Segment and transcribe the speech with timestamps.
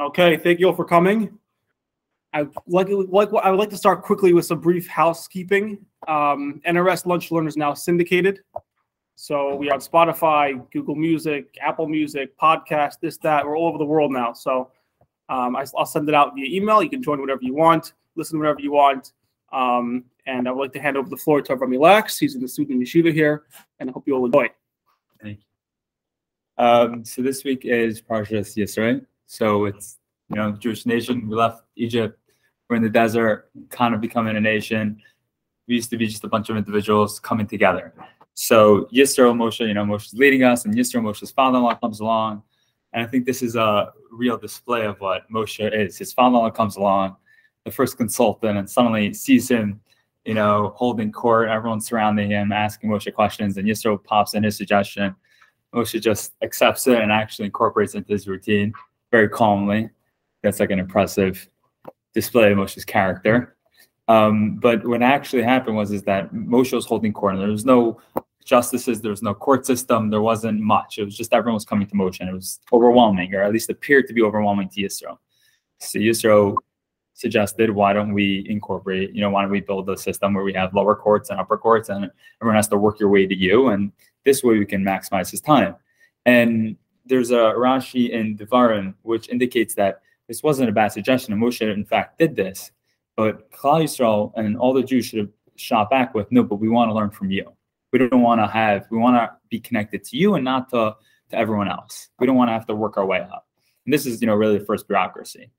[0.00, 1.38] Okay, thank you all for coming.
[2.32, 5.84] I like like I would like to start quickly with some brief housekeeping.
[6.08, 8.40] Um, NRS Lunch Learn is now syndicated,
[9.16, 13.44] so we are on Spotify, Google Music, Apple Music, podcast, this that.
[13.44, 14.32] We're all over the world now.
[14.32, 14.70] So
[15.28, 16.82] um, I, will send it out via email.
[16.82, 19.12] You can join whatever you want, listen whatever you want.
[19.52, 22.18] Um, and I would like to hand over the floor to Avrumy Lax.
[22.18, 23.42] He's in the student yeshiva here,
[23.78, 24.48] and I hope you all enjoy.
[25.22, 26.64] Thank you.
[26.64, 29.04] Um, so this week is Parshas Yisro.
[29.30, 29.98] So it's
[30.28, 31.28] you know Jewish nation.
[31.28, 32.18] We left Egypt.
[32.68, 35.00] We're in the desert, kind of becoming a nation.
[35.68, 37.94] We used to be just a bunch of individuals coming together.
[38.34, 42.42] So Yisro Moshe, you know, Moshe's leading us, and Yisro Moshe's father-in-law comes along.
[42.92, 45.96] And I think this is a real display of what Moshe is.
[45.96, 47.14] His father-in-law comes along,
[47.64, 49.80] the first consultant, and suddenly sees him,
[50.24, 54.56] you know, holding court, everyone surrounding him, asking Moshe questions, and Yisro pops in his
[54.56, 55.14] suggestion.
[55.72, 58.72] Moshe just accepts it and actually incorporates it into his routine
[59.10, 59.90] very calmly.
[60.42, 61.48] That's like an impressive
[62.14, 63.56] display of Moshe's character.
[64.08, 67.64] Um, but what actually happened was is that Moshe was holding court, and there was
[67.64, 68.00] no
[68.44, 70.98] justices, there was no court system, there wasn't much.
[70.98, 73.70] It was just everyone was coming to Moshe, and it was overwhelming, or at least
[73.70, 75.18] appeared to be overwhelming to Yisro.
[75.78, 76.56] So Yisro
[77.14, 80.54] suggested, why don't we incorporate, you know, why don't we build a system where we
[80.54, 83.68] have lower courts and upper courts, and everyone has to work your way to you,
[83.68, 83.92] and
[84.24, 85.76] this way we can maximize his time.
[86.26, 86.76] And
[87.10, 91.34] there's a Rashi in Devarim which indicates that this wasn't a bad suggestion.
[91.34, 92.70] And Moshe, in fact, did this
[93.20, 96.70] but Klal Yisrael and all the Jews should have shot back with, no, but we
[96.70, 97.52] want to learn from you.
[97.92, 100.96] We don't want to have, we want to be connected to you and not to,
[101.28, 102.08] to everyone else.
[102.18, 103.46] We don't want to have to work our way up.
[103.84, 105.50] And this is, you know, really the first bureaucracy.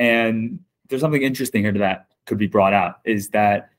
[0.00, 3.70] And there's something interesting here that could be brought out is that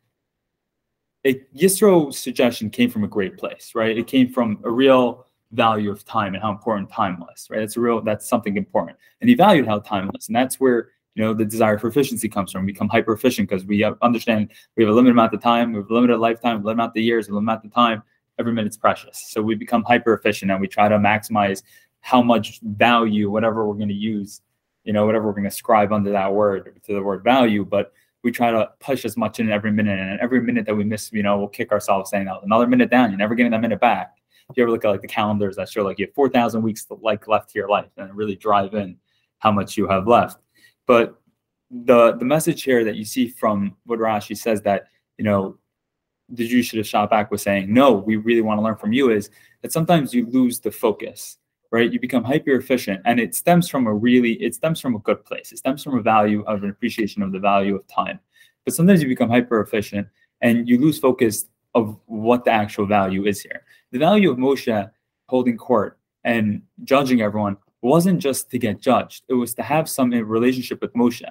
[1.25, 3.97] it, Yisro's suggestion came from a great place, right?
[3.97, 7.59] It came from a real value of time and how important time was, right?
[7.59, 8.97] That's a real, that's something important.
[9.21, 10.27] And he valued how time was.
[10.27, 12.65] And that's where you know the desire for efficiency comes from.
[12.65, 15.79] We become hyper efficient because we understand we have a limited amount of time, we
[15.79, 18.03] have a limited lifetime, limited amount of years, a limited amount of time.
[18.39, 21.63] Every minute's precious, so we become hyper efficient and we try to maximize
[22.01, 24.41] how much value, whatever we're going to use,
[24.83, 27.93] you know, whatever we're going to ascribe under that word to the word value, but
[28.23, 31.11] we try to push as much in every minute, and every minute that we miss,
[31.11, 33.79] you know, we'll kick ourselves saying, "Oh, another minute down, you're never getting that minute
[33.79, 34.16] back."
[34.49, 36.61] If you ever look at like the calendars that show like you have four thousand
[36.61, 38.97] weeks to, like left to your life, and really drive in
[39.39, 40.39] how much you have left.
[40.85, 41.19] But
[41.69, 44.87] the the message here that you see from what Rashi says that
[45.17, 45.57] you know
[46.29, 48.93] the Jews should have shot back with saying, no, we really want to learn from
[48.93, 49.29] you is
[49.61, 51.37] that sometimes you lose the focus,
[51.71, 51.91] right?
[51.91, 55.23] You become hyper efficient and it stems from a really, it stems from a good
[55.23, 55.51] place.
[55.51, 58.19] It stems from a value of an appreciation of the value of time.
[58.65, 60.07] But sometimes you become hyper efficient
[60.41, 61.45] and you lose focus
[61.77, 63.61] of what the actual value is here.
[63.91, 64.91] The value of Moshe
[65.27, 69.23] holding court and judging everyone wasn't just to get judged.
[69.29, 71.29] It was to have some relationship with Moshe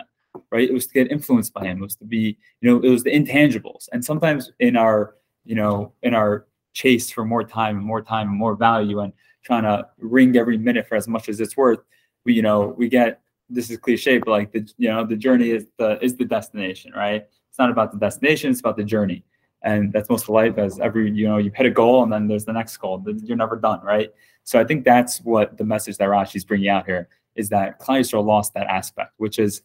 [0.50, 0.68] right?
[0.68, 1.78] It was to get influenced by him.
[1.78, 3.88] It was to be, you know, it was the intangibles.
[3.92, 5.14] And sometimes in our,
[5.44, 9.12] you know, in our chase for more time and more time and more value and
[9.44, 11.80] trying to wring every minute for as much as it's worth,
[12.24, 15.50] we, you know, we get this is cliche, but like the, you know, the journey
[15.50, 17.24] is the is the destination, right?
[17.48, 19.24] It's not about the destination, it's about the journey.
[19.62, 22.28] And that's most of life as every, you know, you hit a goal and then
[22.28, 23.04] there's the next goal.
[23.24, 24.12] You're never done, right?
[24.44, 27.80] So I think that's what the message that Rashi is bringing out here is that
[27.80, 29.62] Yisrael lost that aspect, which is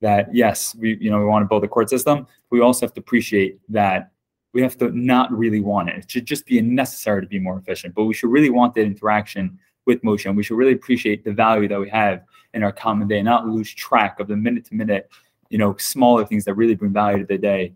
[0.00, 2.26] that yes, we you know we want to build a court system.
[2.50, 4.10] we also have to appreciate that
[4.52, 5.96] we have to not really want it.
[5.96, 8.82] It should just be necessary to be more efficient, but we should really want that
[8.82, 10.34] interaction with Moshe.
[10.34, 13.46] We should really appreciate the value that we have in our common day, and not
[13.48, 15.10] lose track of the minute to minute,
[15.48, 17.72] you know, smaller things that really bring value to the day.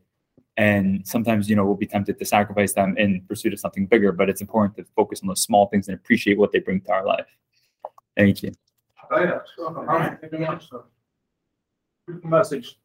[0.57, 4.13] And sometimes, you know, we'll be tempted to sacrifice them in pursuit of something bigger,
[4.13, 6.93] but it's important to focus on those small things and appreciate what they bring to
[6.93, 7.27] our life.
[8.17, 8.53] Thank you.
[9.11, 9.39] Oh, yeah
[12.25, 12.79] message.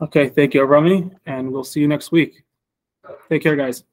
[0.00, 2.42] Okay, thank you, Avrumy, and we'll see you next week.
[3.28, 3.84] Take care, guys.